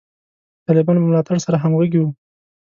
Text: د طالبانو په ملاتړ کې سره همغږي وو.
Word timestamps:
د 0.57 0.59
طالبانو 0.67 1.01
په 1.03 1.07
ملاتړ 1.09 1.35
کې 1.37 1.45
سره 1.45 1.61
همغږي 1.63 1.99
وو. 1.99 2.09